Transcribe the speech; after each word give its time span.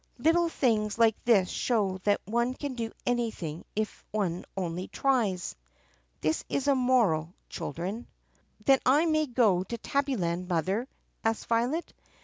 Little 0.17 0.49
things 0.49 0.97
like 0.97 1.15
this 1.25 1.47
show 1.49 1.99
that 2.05 2.21
one 2.25 2.55
can 2.55 2.73
do 2.73 2.91
anything 3.05 3.65
if 3.75 4.03
one 4.09 4.45
only 4.57 4.87
tries. 4.87 5.55
(This 6.21 6.43
is 6.49 6.67
a 6.67 6.73
moral, 6.73 7.35
Children.) 7.49 8.07
"Then 8.65 8.79
I 8.83 9.05
may 9.05 9.27
go 9.27 9.61
to 9.61 9.77
Tabbyland, 9.77 10.47
Mother*?" 10.47 10.87
asked 11.23 11.45
Violet. 11.45 11.93